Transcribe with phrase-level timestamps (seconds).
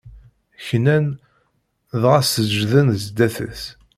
[0.67, 1.05] Knan,
[2.01, 3.63] dɣa seǧǧden zdat-s.